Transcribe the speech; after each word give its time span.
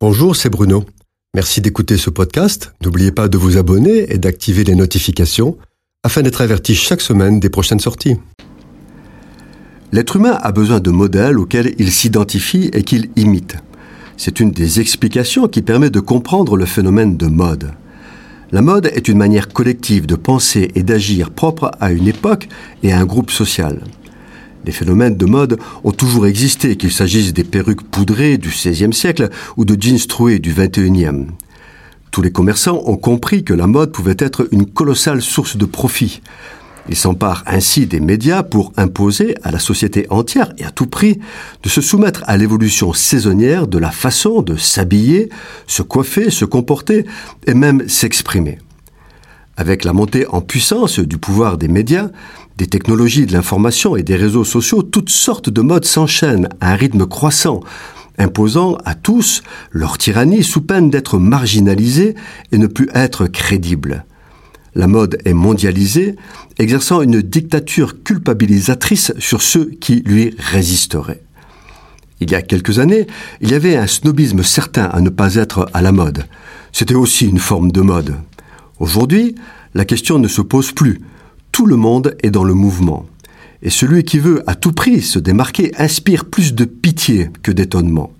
Bonjour, 0.00 0.36
c'est 0.36 0.48
Bruno. 0.48 0.84
Merci 1.34 1.60
d'écouter 1.60 1.96
ce 1.96 2.08
podcast. 2.08 2.72
N'oubliez 2.84 3.10
pas 3.10 3.26
de 3.26 3.36
vous 3.36 3.56
abonner 3.58 4.12
et 4.12 4.18
d'activer 4.18 4.62
les 4.62 4.76
notifications 4.76 5.58
afin 6.04 6.22
d'être 6.22 6.40
averti 6.40 6.76
chaque 6.76 7.00
semaine 7.00 7.40
des 7.40 7.50
prochaines 7.50 7.80
sorties. 7.80 8.14
L'être 9.90 10.14
humain 10.14 10.38
a 10.40 10.52
besoin 10.52 10.78
de 10.78 10.92
modèles 10.92 11.36
auxquels 11.36 11.74
il 11.78 11.90
s'identifie 11.90 12.70
et 12.72 12.84
qu'il 12.84 13.10
imite. 13.16 13.56
C'est 14.16 14.38
une 14.38 14.52
des 14.52 14.78
explications 14.78 15.48
qui 15.48 15.62
permet 15.62 15.90
de 15.90 15.98
comprendre 15.98 16.56
le 16.56 16.66
phénomène 16.66 17.16
de 17.16 17.26
mode. 17.26 17.72
La 18.52 18.62
mode 18.62 18.86
est 18.86 19.08
une 19.08 19.18
manière 19.18 19.48
collective 19.48 20.06
de 20.06 20.14
penser 20.14 20.70
et 20.76 20.84
d'agir 20.84 21.32
propre 21.32 21.72
à 21.80 21.90
une 21.90 22.06
époque 22.06 22.46
et 22.84 22.92
à 22.92 23.00
un 23.00 23.04
groupe 23.04 23.32
social. 23.32 23.82
Les 24.68 24.74
phénomènes 24.74 25.16
de 25.16 25.24
mode 25.24 25.58
ont 25.82 25.92
toujours 25.92 26.26
existé, 26.26 26.76
qu'il 26.76 26.92
s'agisse 26.92 27.32
des 27.32 27.42
perruques 27.42 27.84
poudrées 27.90 28.36
du 28.36 28.50
XVIe 28.50 28.92
siècle 28.92 29.30
ou 29.56 29.64
de 29.64 29.80
jeans 29.80 29.98
troués 30.06 30.40
du 30.40 30.52
XXIe. 30.52 31.24
Tous 32.10 32.20
les 32.20 32.30
commerçants 32.30 32.82
ont 32.84 32.98
compris 32.98 33.44
que 33.44 33.54
la 33.54 33.66
mode 33.66 33.92
pouvait 33.92 34.18
être 34.18 34.46
une 34.52 34.66
colossale 34.66 35.22
source 35.22 35.56
de 35.56 35.64
profit. 35.64 36.20
Ils 36.90 36.96
s'emparent 36.96 37.44
ainsi 37.46 37.86
des 37.86 37.98
médias 37.98 38.42
pour 38.42 38.74
imposer 38.76 39.36
à 39.42 39.52
la 39.52 39.58
société 39.58 40.06
entière 40.10 40.52
et 40.58 40.66
à 40.66 40.70
tout 40.70 40.86
prix 40.86 41.18
de 41.62 41.70
se 41.70 41.80
soumettre 41.80 42.22
à 42.26 42.36
l'évolution 42.36 42.92
saisonnière 42.92 43.68
de 43.68 43.78
la 43.78 43.90
façon 43.90 44.42
de 44.42 44.56
s'habiller, 44.56 45.30
se 45.66 45.80
coiffer, 45.80 46.28
se 46.28 46.44
comporter 46.44 47.06
et 47.46 47.54
même 47.54 47.88
s'exprimer. 47.88 48.58
Avec 49.56 49.84
la 49.84 49.94
montée 49.94 50.26
en 50.28 50.42
puissance 50.42 51.00
du 51.00 51.16
pouvoir 51.16 51.56
des 51.56 51.68
médias, 51.68 52.10
des 52.58 52.66
technologies 52.66 53.24
de 53.24 53.32
l'information 53.32 53.94
et 53.94 54.02
des 54.02 54.16
réseaux 54.16 54.44
sociaux, 54.44 54.82
toutes 54.82 55.10
sortes 55.10 55.48
de 55.48 55.60
modes 55.60 55.84
s'enchaînent 55.84 56.48
à 56.60 56.72
un 56.72 56.74
rythme 56.74 57.06
croissant, 57.06 57.60
imposant 58.18 58.76
à 58.84 58.96
tous 58.96 59.42
leur 59.70 59.96
tyrannie 59.96 60.42
sous 60.42 60.60
peine 60.60 60.90
d'être 60.90 61.18
marginalisés 61.18 62.16
et 62.50 62.58
ne 62.58 62.66
plus 62.66 62.88
être 62.94 63.28
crédibles. 63.28 64.04
La 64.74 64.88
mode 64.88 65.18
est 65.24 65.34
mondialisée, 65.34 66.16
exerçant 66.58 67.00
une 67.00 67.22
dictature 67.22 68.02
culpabilisatrice 68.02 69.12
sur 69.18 69.40
ceux 69.40 69.66
qui 69.80 70.02
lui 70.04 70.34
résisteraient. 70.38 71.22
Il 72.20 72.32
y 72.32 72.34
a 72.34 72.42
quelques 72.42 72.80
années, 72.80 73.06
il 73.40 73.52
y 73.52 73.54
avait 73.54 73.76
un 73.76 73.86
snobisme 73.86 74.42
certain 74.42 74.86
à 74.86 75.00
ne 75.00 75.10
pas 75.10 75.36
être 75.36 75.70
à 75.74 75.80
la 75.80 75.92
mode. 75.92 76.24
C'était 76.72 76.96
aussi 76.96 77.28
une 77.28 77.38
forme 77.38 77.70
de 77.70 77.82
mode. 77.82 78.16
Aujourd'hui, 78.80 79.36
la 79.74 79.84
question 79.84 80.18
ne 80.18 80.26
se 80.26 80.40
pose 80.40 80.72
plus, 80.72 81.00
tout 81.58 81.66
le 81.66 81.74
monde 81.74 82.14
est 82.22 82.30
dans 82.30 82.44
le 82.44 82.54
mouvement. 82.54 83.04
Et 83.62 83.70
celui 83.70 84.04
qui 84.04 84.20
veut 84.20 84.48
à 84.48 84.54
tout 84.54 84.70
prix 84.70 85.02
se 85.02 85.18
démarquer 85.18 85.72
inspire 85.76 86.26
plus 86.26 86.54
de 86.54 86.64
pitié 86.64 87.30
que 87.42 87.50
d'étonnement. 87.50 88.12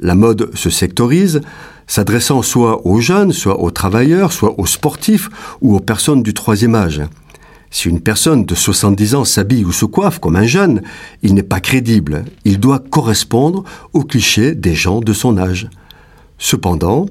La 0.00 0.16
mode 0.16 0.50
se 0.56 0.68
sectorise, 0.68 1.40
s'adressant 1.86 2.42
soit 2.42 2.84
aux 2.84 3.00
jeunes, 3.00 3.30
soit 3.30 3.60
aux 3.60 3.70
travailleurs, 3.70 4.32
soit 4.32 4.58
aux 4.58 4.66
sportifs 4.66 5.30
ou 5.60 5.76
aux 5.76 5.80
personnes 5.80 6.24
du 6.24 6.34
troisième 6.34 6.74
âge. 6.74 7.00
Si 7.70 7.88
une 7.88 8.00
personne 8.00 8.44
de 8.44 8.56
70 8.56 9.14
ans 9.14 9.24
s'habille 9.24 9.64
ou 9.64 9.70
se 9.70 9.84
coiffe 9.84 10.18
comme 10.18 10.34
un 10.34 10.46
jeune, 10.46 10.82
il 11.22 11.34
n'est 11.34 11.44
pas 11.44 11.60
crédible, 11.60 12.24
il 12.44 12.58
doit 12.58 12.80
correspondre 12.80 13.62
aux 13.92 14.02
clichés 14.02 14.56
des 14.56 14.74
gens 14.74 14.98
de 14.98 15.12
son 15.12 15.38
âge. 15.38 15.70
Cependant, 16.38 17.06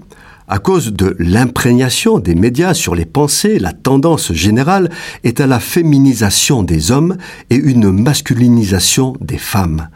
à 0.48 0.60
cause 0.60 0.94
de 0.94 1.16
l'imprégnation 1.20 2.20
des 2.20 2.34
médias 2.34 2.74
sur 2.74 2.96
les 2.96 3.06
pensées, 3.06 3.60
la 3.60 3.74
tendance 3.74 4.32
générale 4.32 4.90
est 5.26 5.42
à 5.42 5.48
la 5.48 5.60
féminisation 5.60 6.64
des 6.64 6.92
hommes 6.92 7.18
et 7.50 7.56
une 7.56 7.92
masculinisation 7.92 9.16
des 9.20 9.38
femmes. 9.38 9.90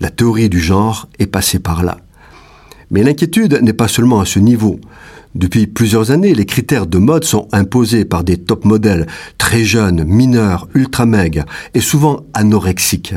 La 0.00 0.10
théorie 0.10 0.50
du 0.50 0.60
genre 0.60 1.08
est 1.18 1.26
passée 1.26 1.60
par 1.60 1.82
là. 1.82 1.96
Mais 2.90 3.02
l'inquiétude 3.02 3.60
n'est 3.62 3.72
pas 3.72 3.88
seulement 3.88 4.20
à 4.20 4.26
ce 4.26 4.38
niveau. 4.38 4.78
Depuis 5.34 5.66
plusieurs 5.66 6.10
années, 6.10 6.34
les 6.34 6.46
critères 6.46 6.86
de 6.86 6.98
mode 6.98 7.24
sont 7.24 7.48
imposés 7.52 8.04
par 8.04 8.22
des 8.22 8.36
top 8.36 8.66
modèles 8.66 9.06
très 9.38 9.64
jeunes, 9.64 10.04
mineurs, 10.04 10.68
ultra 10.74 11.06
maigres 11.06 11.46
et 11.72 11.80
souvent 11.80 12.26
anorexiques. 12.34 13.14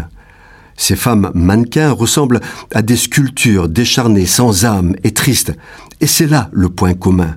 Ces 0.80 0.96
femmes 0.96 1.30
mannequins 1.36 1.92
ressemblent 1.92 2.40
à 2.74 2.82
des 2.82 2.96
sculptures 2.96 3.68
décharnées, 3.68 4.26
sans 4.26 4.64
âme 4.64 4.96
et 5.04 5.12
tristes. 5.12 5.52
Et 6.00 6.08
c'est 6.08 6.26
là 6.26 6.50
le 6.54 6.70
point 6.70 6.94
commun. 6.94 7.36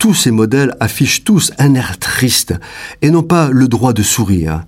Tous 0.00 0.14
ces 0.14 0.32
modèles 0.32 0.74
affichent 0.80 1.22
tous 1.22 1.52
un 1.58 1.76
air 1.76 1.96
triste 2.00 2.54
et 3.00 3.10
n'ont 3.10 3.22
pas 3.22 3.50
le 3.50 3.68
droit 3.68 3.92
de 3.92 4.02
sourire. 4.02 4.64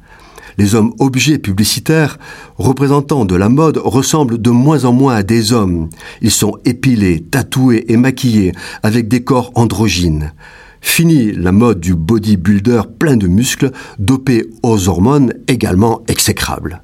Les 0.58 0.76
hommes 0.76 0.94
objets 1.00 1.38
publicitaires, 1.38 2.20
représentants 2.56 3.24
de 3.24 3.34
la 3.34 3.48
mode, 3.48 3.78
ressemblent 3.78 4.40
de 4.40 4.50
moins 4.50 4.84
en 4.84 4.92
moins 4.92 5.16
à 5.16 5.24
des 5.24 5.52
hommes. 5.52 5.88
Ils 6.22 6.30
sont 6.30 6.56
épilés, 6.64 7.20
tatoués 7.20 7.84
et 7.88 7.96
maquillés, 7.96 8.52
avec 8.84 9.08
des 9.08 9.24
corps 9.24 9.50
androgynes. 9.56 10.32
Fini 10.80 11.32
la 11.32 11.50
mode 11.50 11.80
du 11.80 11.96
bodybuilder 11.96 12.82
plein 12.96 13.16
de 13.16 13.26
muscles, 13.26 13.72
dopé 13.98 14.44
aux 14.62 14.88
hormones 14.88 15.34
également 15.48 16.04
exécrables. 16.06 16.80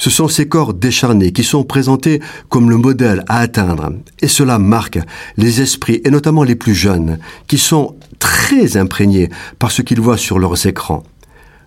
Ce 0.00 0.08
sont 0.08 0.28
ces 0.28 0.48
corps 0.48 0.72
décharnés 0.72 1.30
qui 1.30 1.44
sont 1.44 1.62
présentés 1.62 2.20
comme 2.48 2.70
le 2.70 2.78
modèle 2.78 3.22
à 3.28 3.40
atteindre. 3.40 3.92
Et 4.22 4.28
cela 4.28 4.58
marque 4.58 4.98
les 5.36 5.60
esprits, 5.60 6.00
et 6.06 6.10
notamment 6.10 6.42
les 6.42 6.54
plus 6.54 6.74
jeunes, 6.74 7.18
qui 7.46 7.58
sont 7.58 7.96
très 8.18 8.78
imprégnés 8.78 9.28
par 9.58 9.70
ce 9.70 9.82
qu'ils 9.82 10.00
voient 10.00 10.16
sur 10.16 10.38
leurs 10.38 10.66
écrans. 10.66 11.02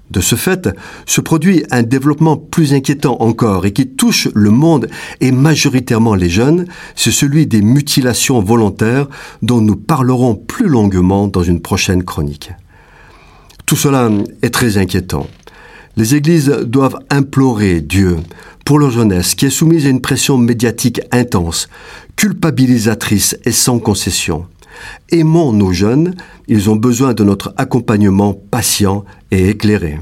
De 0.10 0.20
ce 0.20 0.34
fait, 0.34 0.68
se 1.06 1.22
produit 1.22 1.64
un 1.70 1.84
développement 1.84 2.36
plus 2.36 2.74
inquiétant 2.74 3.18
encore 3.22 3.68
et 3.68 3.72
qui 3.72 3.88
touche 3.88 4.28
le 4.34 4.50
monde 4.50 4.88
et 5.22 5.32
majoritairement 5.32 6.16
les 6.16 6.30
jeunes, 6.30 6.66
c'est 6.96 7.12
celui 7.12 7.46
des 7.46 7.62
mutilations 7.62 8.42
volontaires 8.42 9.10
dont 9.44 9.62
nous 9.62 9.76
parlerons 9.76 10.34
plus 10.34 10.68
longuement 10.68 11.28
dans 11.28 11.44
une 11.44 11.62
prochaine 11.62 12.04
chronique. 12.04 12.52
Tout 13.68 13.76
cela 13.76 14.10
est 14.42 14.50
très 14.50 14.80
inquiétant. 14.80 15.28
Les 15.96 16.16
églises 16.16 16.50
doivent 16.50 16.98
implorer 17.12 17.82
Dieu 17.82 18.18
pour 18.66 18.80
leur 18.80 18.90
jeunesse 18.90 19.36
qui 19.36 19.46
est 19.46 19.52
soumise 19.52 19.86
à 19.86 19.90
une 19.90 20.02
pression 20.02 20.38
médiatique 20.38 21.02
intense, 21.12 21.70
culpabilisatrice 22.16 23.38
et 23.46 23.52
sans 23.52 23.78
concession. 23.80 24.48
Aimons 25.12 25.54
nos 25.54 25.72
jeunes, 25.72 26.16
ils 26.48 26.70
ont 26.70 26.76
besoin 26.76 27.14
de 27.14 27.24
notre 27.24 27.54
accompagnement 27.58 28.34
patient 28.34 29.06
et 29.30 29.50
éclairé. 29.50 30.00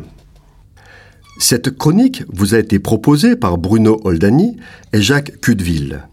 Cette 1.37 1.71
chronique 1.77 2.23
vous 2.31 2.55
a 2.55 2.59
été 2.59 2.79
proposée 2.79 3.35
par 3.35 3.57
Bruno 3.57 3.99
Oldani 4.03 4.57
et 4.93 5.01
Jacques 5.01 5.41
Cudeville. 5.41 6.07